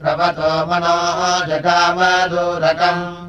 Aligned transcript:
प्रवतो 0.00 0.66
मनो 0.66 1.46
जगामदूरकम्। 1.46 3.26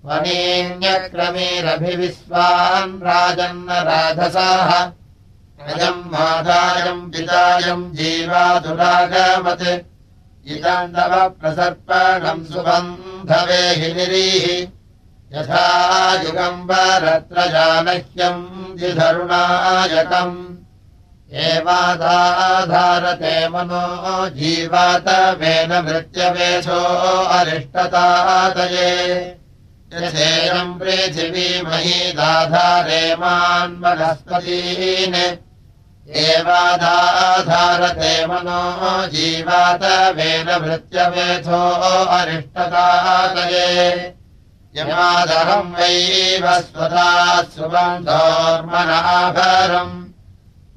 वनीन्यक्रमीरभिविश्वान् 0.05 3.01
राजन्न 3.01 3.69
राधसाः। 3.69 4.91
अयम् 5.67 6.11
मातायम् 6.11 7.11
पितायम् 7.11 7.95
जीवादुरागमत्। 7.95 9.85
इदम् 10.47 10.93
तव 10.93 11.29
प्रसर्पणम् 11.29 12.45
सुबन्धवे 12.45 13.69
हिनिरीः 13.69 14.67
यथा 15.33 15.65
युगम्बरत्र 16.21 17.51
जानह्यम् 17.51 18.77
जिधरुणायकम् 18.77 20.56
एवादाधारते 21.33 23.47
मनो 23.47 24.29
जीवातवेन 24.29 25.85
मृत्यवेशो 25.85 27.25
अरिष्टतादये। 27.25 29.35
यथेयम् 29.93 30.79
पृथिवीमही 30.79 32.13
दाधारे 32.13 33.15
मान्वनस्पतीन् 33.15 35.37
एवादाधारते 36.17 38.25
मनो 38.25 39.07
जीवातवेन 39.07 40.61
मृत्यवेथो 40.61 42.05
अरिष्टतादये। 42.05 44.13
यमादहम् 44.75 45.75
वैव 45.75 46.61
स्वता 46.61 47.41
सुबन्धोर्मनाभरम् 47.41 50.06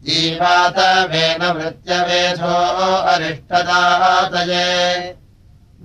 जीवातवेन 0.06 1.56
मृत्यवेधो 1.56 2.97
अरिष्टदातये। 2.97 5.14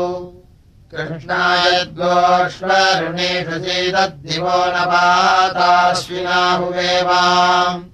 कृष्णायद्गोष्वरुणेषु 0.93 3.57
चेदद्दिवो 3.65 4.57
न 4.73 4.75
पाताश्विनाहुवेवाम् 4.89 7.85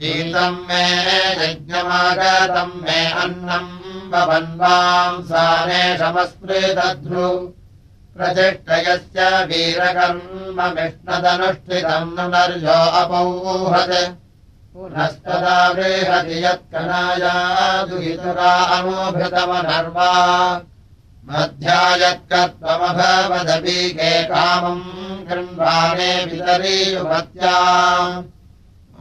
गीतम् 0.00 0.64
मे 0.68 0.84
यज्ञमागतम् 1.40 2.80
मे 2.84 3.00
अन्नम् 3.22 3.72
भवन्वाम् 4.12 5.24
सानेशमस्मृतध्रु 5.30 7.28
प्रतिष्ठयस्य 8.16 9.20
वीरकर्ममिष्णदनुष्ठितम् 9.50 12.14
नर्यो 12.18 12.78
अपौहत्। 13.02 14.14
पुनस्तदा 14.72 15.58
बृहति 15.74 16.36
यत्कनायादुहितुरा 16.44 18.52
अमोभृतमनर्वा 18.78 20.10
मध्यायत्कत्वमभवदपीके 21.30 24.12
कामम् 24.30 24.84
गृह्वाणे 25.28 26.12
वितरीयुभत्या 26.28 27.56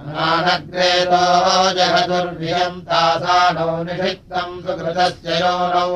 नानग्रेतो 0.08 1.24
जगदुर्वियन्तासानौ 1.78 3.72
निषिक्तम् 3.84 4.62
सुकृतस्य 4.64 5.30
योनौ। 5.40 5.94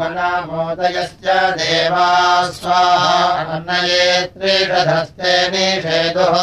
वनामोदयस्य 0.00 1.28
देवा 1.58 2.08
स्वाहान्नये 2.58 4.06
त्रिषधस्ते 4.36 5.32
निषेदुः 5.50 6.36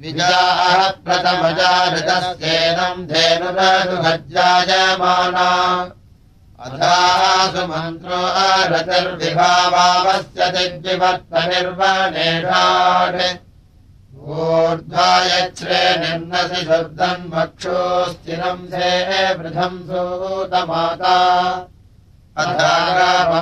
विजाः 0.00 0.78
प्रथमजाऋतस्येनम् 1.04 3.06
धेनुरनुभज्जायमाना 3.10 5.48
अधासु 6.64 7.62
मन्त्रो 7.68 8.18
निर्नसि 16.00 16.60
शुद्धम् 16.68 17.28
वक्षो 17.34 17.80
स्थिरम् 18.12 18.64
धे 18.72 18.92
वृथम् 19.38 19.84
सूतमाता। 19.88 21.16
अधाराममुपमादिम् 22.38 23.38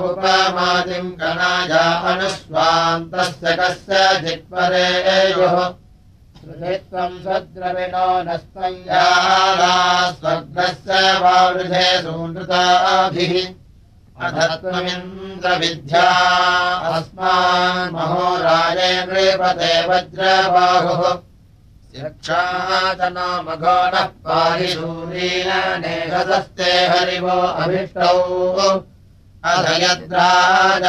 कणाया 1.20 1.86
अनुस्वान्तस्य 2.10 3.56
कस्य 3.60 4.02
त्वम् 6.44 7.16
सद्रविणो 7.24 8.06
नस्त्वम् 8.28 8.80
स्वर्गस्य 10.16 10.96
वावृधे 11.22 11.86
सूनृताभिः 12.04 13.34
अधत्वमिन्द्रविद्या 14.26 16.04
अस्मान्महो 16.96 18.26
राजे 18.42 18.90
नृपते 19.06 19.72
वज्रबाहुः 19.88 21.02
यक्षातनामघोणः 22.02 24.06
पाहि 24.26 24.68
सूरीन 24.74 25.50
नेहदस्ते 25.84 26.70
हरिवो 26.92 27.38
अभिष्टौ 27.64 28.18
अध 29.54 29.66
यद्राजानागविष्टौ 29.82 30.86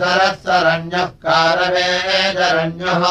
सरः 0.00 0.34
सरण्यः 0.46 1.06
कारवेदरण्यः 1.26 3.04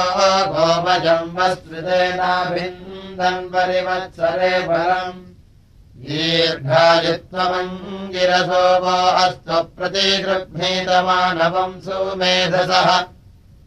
गोमजम् 0.54 1.36
वस्त्रितेनाभिन्दम् 1.38 3.50
परिवत्सरे 3.50 4.54
परम् 4.60 5.35
दीर्घायुत्वमङ्गिरसोमो 6.04 8.98
अस्तप्रतिगृह्णीतमानवम् 9.24 11.82
सुमेधसः 11.86 12.90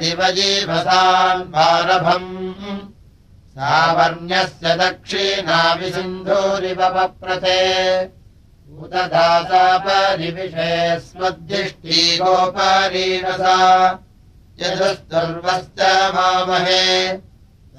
दिवजीवसान् 0.00 1.48
बारभम् 1.54 2.32
सावर्ण्यस्य 3.56 4.66
दक्षिणाविसिन्धूरिव 4.80 6.80
पप्रथे 6.96 7.60
उददासापरिविषे 8.82 10.72
स्वद्दिष्टी 11.08 12.00
गोपारीरसा 12.18 13.56
यदुस्तुर्वश्च 14.60 15.80
मामहे। 16.14 16.84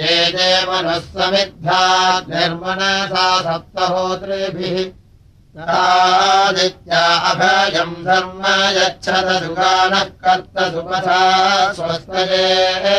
ये 0.00 0.16
देवनः 0.36 0.98
समिद्धा 1.12 1.82
निर्मनसा 2.28 3.26
सप्तहोत्रिभिः 3.46 4.76
आदित्या 5.54 7.00
अभयम् 7.30 8.04
धर्म 8.04 8.44
यच्छत 8.76 9.26
सुगानः 9.42 10.04
कर्त 10.24 10.56
स्वस्तये 11.76 12.94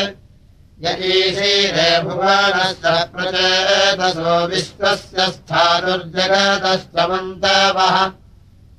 यजीशीरे 0.86 1.88
भुवनश्च 2.04 2.86
प्रचेतसो 3.14 4.36
विश्वस्य 4.52 5.26
स्थातुर्जगतश्चमन्तवः 5.32 7.98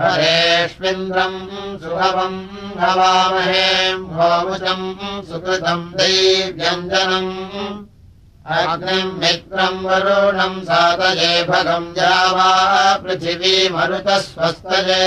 हरेष्विन्द्रम् 0.00 1.38
सुभवम् 1.82 2.36
भवामहेम् 2.78 4.04
भोमुचम् 4.14 4.84
सुकृतम् 5.28 5.86
दैव्यञ्जनम् 5.98 7.32
अग्निम् 8.58 9.18
मित्रम् 9.22 9.82
वरुणम् 9.86 10.60
सातये 10.68 11.32
भगम् 11.50 11.92
जावा 11.98 12.52
पृथिवीमरुतः 13.02 14.18
स्वस्तये 14.28 15.02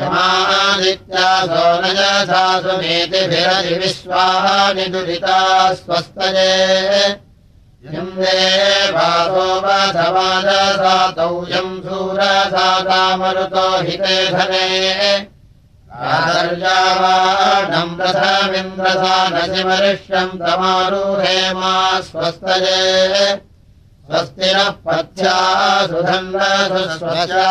यमादित्यासो 0.00 1.80
न 1.80 1.84
यथासु 1.84 2.76
नीतिभिरधिविश्वानि 2.76 4.84
दुरिता 4.84 5.74
स्वस्तये। 5.74 7.16
वासोवाधवादसातौ 8.92 11.46
यम् 11.48 11.82
सूरसातामरुतो 11.82 13.82
हिते 13.82 14.28
धने। 14.28 15.26
आदर्यावाणम् 15.94 18.00
रथमिन्द्रसा 18.00 19.28
नशिमरिष्यम् 19.28 20.28
तमारुहे 20.28 21.54
मा 21.54 22.00
स्वस्तये 22.00 23.51
स्वस्ति 24.06 24.48
नः 24.54 24.70
पथ्या 24.86 25.36
सुधन्वस्वस्या 25.86 27.50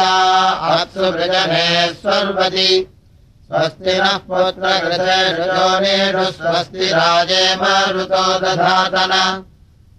अत्सुवृजने 0.71 1.67
स्वर्वति। 2.01 2.71
स्वस्ति 3.47 3.93
नः 3.99 4.17
पुत्रकृतेषु 4.27 6.25
स्वस्ति 6.31 6.85
राजे 6.93 7.45
मारुतो 7.61 8.25
दधातन 8.39 9.13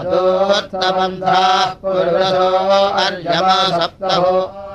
अतोत्तमन्थाः 0.00 1.70
पुरुषो 1.82 2.50
अर्यमा 3.04 3.56
सप्तहो 3.78 4.34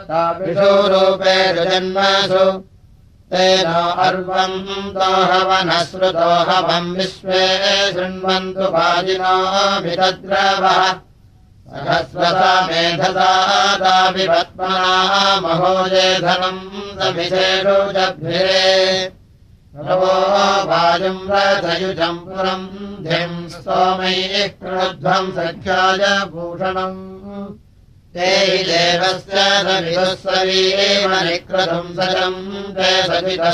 ताभिषोरूपे 0.09 1.37
जन्मसु 1.57 2.45
तेन 3.31 3.69
अर्वम् 4.05 4.57
दोहवनश्रुतोहवम् 4.97 6.93
विश्वे 6.97 7.43
शृण्वन्तु 7.93 8.65
वाजिनोऽभितद्रवः 11.71 11.71
सहस्रसा 11.71 12.67
मेधसादाभिपत्मना 12.67 14.91
महोजेधनम् 15.43 16.63
समिषेषु 16.99 17.77
जभ्रे 17.95 18.63
प्रभो 19.75 20.13
वायुम् 20.69 21.29
रथयुजम् 21.31 22.23
पुरम् 22.25 22.67
धिम् 23.07 23.49
स्तोमैः 23.49 24.33
कृध्वम् 24.61 25.33
सख्याय 25.37 26.03
भूषणम्। 26.31 26.99
ते 28.15 28.27
हि 28.27 28.59
देवस्य 28.67 29.37
सविदुःसवीमनिक्रतुम् 29.63 31.95
सजम् 31.97 32.41
ते 32.75 32.89
सवितः 33.07 33.53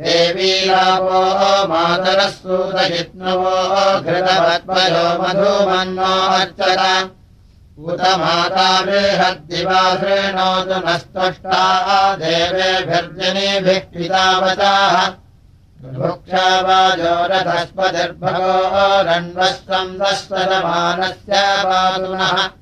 देवीलापो 0.00 1.22
मातरः 1.68 2.28
सूतयित्नवो 2.34 3.56
घृतवत्पयो 4.00 5.02
मधुमन्नो 5.22 6.12
अर्चत 6.36 6.80
उत 7.88 8.00
माता 8.20 8.68
बृहद्दिवा 8.86 9.82
शृणोतु 10.00 10.78
नस्तष्टा 10.86 11.60
देवेभिर्जनेभिः 12.22 13.84
पितावताः 13.92 14.96
भुक्षावाजो 15.98 17.14
रथस्पतिर्भगो 17.32 18.56
रण्वस्वम् 19.10 19.96
दस्वरमानस्य 20.00 21.44
पातुनः 21.68 22.36
रण्वस्वम् 22.40 22.61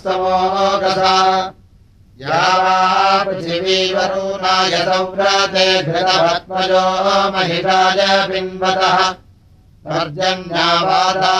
समोगसा 0.00 1.16
या 2.20 2.44
पृथिवीवरुणाय 3.24 4.74
संव्रते 4.88 5.66
घृतभत्मजो 5.82 6.84
महिषाय 7.32 8.00
पिन्वतः 8.28 8.98
पर्जन्यावादा 9.84 11.34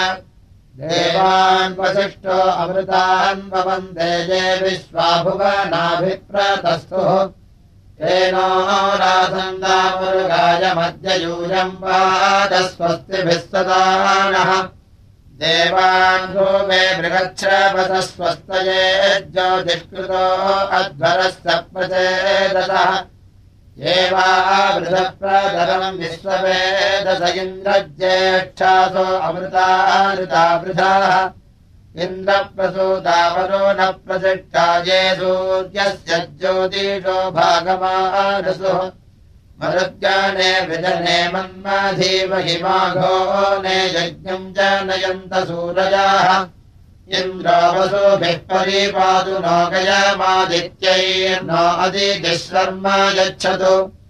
देवान् 0.80 1.76
वसिष्ठो 1.78 2.38
अमृतान् 2.64 3.48
भवन्ते 3.50 4.10
ये 4.28 4.42
विश्वाभुवनाभिप्रतस्तुः 4.62 7.10
तेनो 7.98 8.46
रासन्दामुरुगा 9.00 10.38
गायमद्ययूयम् 10.60 11.76
वादस्वस्तिभिः 11.82 13.42
सदानः 13.52 14.50
देवान्धो 15.42 16.46
मे 16.68 16.80
बृहच्छ्रपथ 16.98 17.92
स्वस्तये 18.06 18.82
ज्योतिष्कृतो 19.34 20.24
अध्वरः 20.78 21.30
सप्रचेदतः 21.44 22.90
एवावृतप्रदरम् 24.74 26.00
विश्ववेदस 26.00 27.22
इन्द्रज्येष्ठासो 27.44 29.06
अमृताऋतावृथाः 29.28 31.14
इन्द्रप्रसूतावरो 31.98 33.72
न 33.72 33.92
प्रसिष्ठा 34.06 34.78
ये 34.78 35.14
सूर्यस्य 35.14 36.28
ज्योतिषो 36.40 37.30
भागमानसुः। 37.30 38.80
मरुज्ञाने 39.62 40.60
विजने 40.60 41.28
मन्माधीमहिमाघो 41.28 43.14
ने 43.62 43.76
यज्ञम् 43.86 44.54
च 44.54 44.58
नयन्त 44.60 45.46
सूरजाः। 45.46 46.46
इन्द्रावसोभिः 47.18 48.38
परिपातु 48.38 49.30
नो 49.30 49.58
शर्मा 52.36 52.96
यच्छतु 53.10 54.03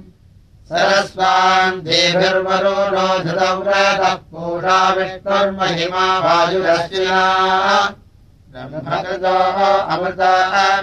सरस्वान् 0.70 1.80
देभिर्वरो 1.84 2.78
नो 2.94 3.08
धृतव्रतः 3.24 4.14
पूषा 4.32 4.80
विष्णुर्महिमा 4.98 6.08
वायुरश्विना 6.24 7.22
ब्रह्मकृतो 8.52 9.36
अमृता 9.96 10.34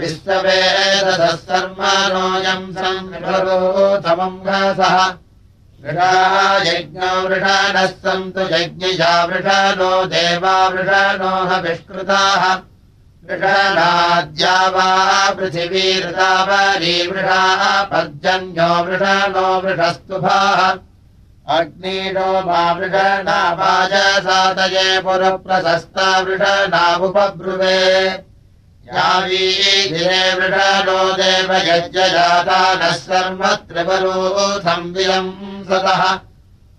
विश्ववेदः 0.00 1.26
सर्म 1.44 1.82
नोऽयम् 2.14 2.72
सङ्गरोतमम् 2.80 4.40
घसः 4.46 4.96
वृषा 5.84 7.12
वृषाणः 7.28 7.86
सन्तु 8.04 8.48
यज्ञिजा 8.54 9.14
वृषाणो 9.30 9.90
देवा 10.14 10.56
वृषाणोह 10.74 11.56
विष्कृताः 11.66 12.44
वृषाणाद्या 13.28 14.56
वा 14.72 14.88
पृथिवीरतावरी 15.36 16.96
वृषाः 17.10 17.62
पर्जन्यो 17.92 18.68
वृषाणो 18.86 19.44
वृषस्तुभाः 19.62 20.60
अग्नीरो 21.56 22.26
मा 22.48 22.60
वृषणा 22.78 23.38
वाजसातये 23.60 25.00
पुरप्रशस्ता 25.06 26.08
वृषणामुपब्रुवे 26.26 27.80
यावीधिरे 28.92 30.20
वृषाणो 30.38 30.98
देवयज्ञजाता 31.22 32.60
नः 32.82 32.94
सर्वत्रिवरोऽथम् 33.08 34.92
विलम् 34.94 35.32
सतः 35.70 36.02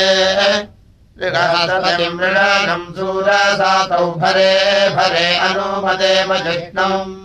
मृगहततिमृणम् 1.19 2.93
सूरसातौ 2.97 4.07
भरे 4.23 4.53
भरे 4.97 5.27
अनुमदेमजिष्णम् 5.49 7.22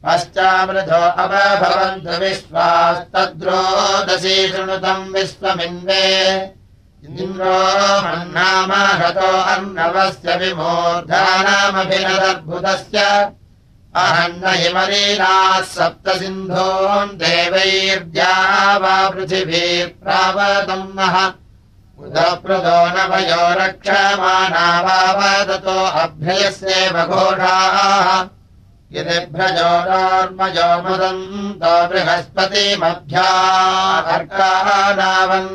पश्चामृधो 0.04 1.02
अवभवन्तु 1.22 2.14
विश्वास्तद्रोदशी 2.24 4.36
शृणुतम् 4.52 5.12
विश्वमिन्वे 5.14 6.04
इन्द्रो 7.02 7.54
मन्नामहतो 8.02 9.30
अर्णवस्य 9.52 10.34
विमूर्धानामभिनदद्भुतस्य 10.36 12.98
अहन्न 14.02 14.44
हिमलीनाः 14.46 15.60
सप्त 15.60 16.06
सिन्धोन् 16.08 17.16
देवैर्द्या 17.22 18.34
वा 18.82 18.96
पृथिवीर्प्रावतम् 19.10 20.94
नः। 20.98 21.16
उदप्रदो 22.04 22.78
नवयो 22.94 23.42
रक्षमाणा 23.60 24.66
वावदतो 24.80 25.76
अभ्ययस्येव 25.84 26.96
घोषाः। 27.04 28.08
यदि 28.92 29.18
भ्रजोरार्मजो 29.32 30.70
मदन्तो 30.84 31.74
बृहस्पतिमभ्या 31.88 33.28
अर्कानावन् 34.14 35.52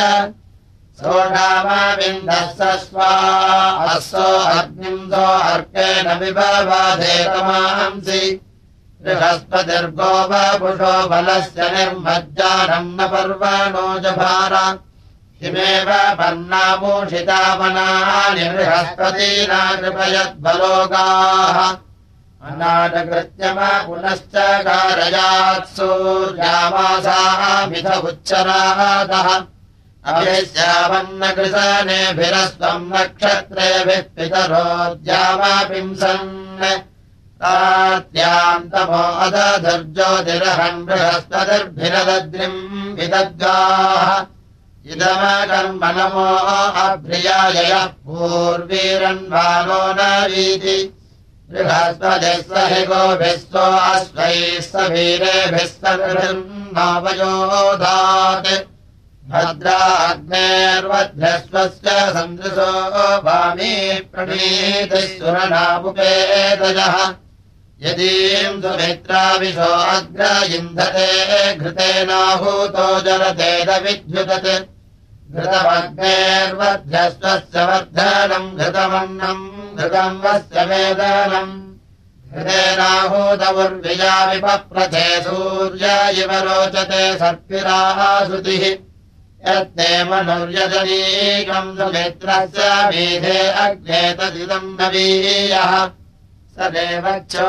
सोढामाविन्दः 1.01 2.47
स 2.59 2.61
स्वा 2.83 3.11
अस्सो 3.93 4.29
अग्निम् 4.59 5.09
सो 5.13 5.27
अर्केण 5.53 6.07
विभवाधेतमांसि। 6.21 8.23
बृहस्पतिर्गोपपुषो 9.05 10.95
बलस्य 11.11 11.61
निर्मज्जानम् 11.77 12.95
न 12.97 12.99
पर्वणो 13.13 13.87
जभार 14.05 14.55
किमेव 15.43 15.91
पर्णामूषितामनानि 16.19 17.25
बृहस्पतीना 18.55 19.61
कृपयद्बलोगाः 19.81 21.59
अनाटकृत्यम 22.51 23.59
पुनश्च 23.87 24.35
कारयात् 24.67 25.73
सूर्यामासामिथ 25.77 27.89
उच्चरातः 28.11 29.29
अभिश्यावन्नकृशनेभिरस्त्वम् 30.13 32.89
नक्षत्रेभिः 32.93 34.05
पितरोद्यामापिंसन् 34.17 36.31
तात्यान्तमो 37.43 39.03
अदधुर्ज्योतिरहन् 39.25 40.85
बृहस्पतिर्भिरदद्रिम् 40.87 42.61
विदद्गाः 42.99 44.09
इदमकर्म 44.91 45.83
नमो 45.97 46.31
अभ्रियायः 46.83 47.83
पूर्वीरन्वानो 48.07 49.83
न 49.99 50.01
वीति। 50.31 50.79
बृहस्पतिः 51.51 52.39
स 52.49 52.51
हि 52.73 52.83
गोभिः 52.87 53.37
सो 53.37 53.67
अश्वैः 53.93 54.41
स 54.67 54.69
वीरेभिः 54.93 55.71
सर्वयोधात् 55.85 57.39
भद्राग्नेर्वध्यस्वस्य 59.33 61.91
सन्दृशो 62.15 62.73
वामी 63.27 63.75
प्रणीतिः 64.15 65.07
सुरनामुपेदयः 65.19 66.97
यदीम् 67.85 68.63
सुमित्राविशो 68.63 69.71
अग्र 69.95 70.23
इन्धते 70.57 71.11
घृतेनाहूतो 71.55 72.87
जलतेदविद्युतत् 73.07 74.72
घृतमग्नेर्वध्यस्वस्य 75.35 77.59
वर्धनम् 77.69 78.57
घृतमन्नम् 78.57 79.45
घृतम् 79.77 80.21
वस्य 80.25 80.59
वेदनम्। 80.71 81.53
घृतेनाहूतमुर्विजा 82.33 84.15
विपप्रथे 84.31 85.07
सूर्य 85.23 85.87
इव 86.23 86.33
रोचते 86.47 87.03
सर्पिराः 87.21 87.99
श्रुतिः 88.27 88.65
यत्ते 89.49 89.89
मनुर्यजनीकम् 90.11 91.75
सुमित्रस्य 91.77 92.63
मेधे 92.91 93.39
अग्ने 93.65 94.03
तदिदम् 94.19 94.77
नवीयः। 94.81 95.73
स 96.57 96.59
देवच्छो 96.75 97.49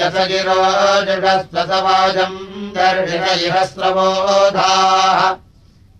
जसगिरो 0.00 0.60
जुषस्वसवाजम् 1.06 2.38
दर्शित 2.74 3.26
इह 3.46 3.56
स्रवोधाः 3.70 5.20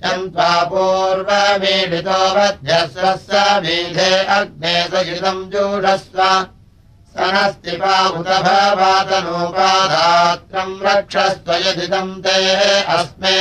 यम् 0.05 0.31
त्वा 0.33 0.53
पूर्वमीडितो 0.71 2.21
वध्यस्वस्य 2.37 3.37
मेधे 3.65 4.13
अग्ने 4.37 4.75
सगितम् 4.93 5.49
जूषस्व 5.53 6.21
स 7.13 7.15
नस्तिपा 7.35 7.97
उत 8.19 8.31
भवातनोपाधात्रम् 8.47 10.83
रक्षस्त्वयदिदम् 10.87 12.21
ते 12.25 12.39
अस्मे। 12.97 13.41